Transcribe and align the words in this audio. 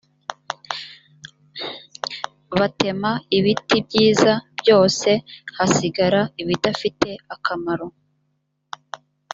batema 2.59 3.11
ibiti 3.37 3.77
byiza 3.87 4.33
byose 4.59 5.09
hasigara 5.57 6.21
ibidafite 6.41 7.09
akamaro 7.33 7.87